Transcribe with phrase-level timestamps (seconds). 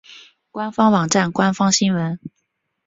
[0.49, 2.19] 官方网站官方新闻